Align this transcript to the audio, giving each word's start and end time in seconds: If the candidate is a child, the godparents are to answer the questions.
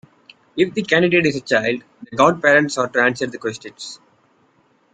If 0.57 0.73
the 0.73 0.81
candidate 0.81 1.27
is 1.27 1.35
a 1.35 1.41
child, 1.41 1.83
the 2.09 2.15
godparents 2.17 2.75
are 2.79 2.87
to 2.87 3.01
answer 3.03 3.27
the 3.27 3.37
questions. 3.37 3.99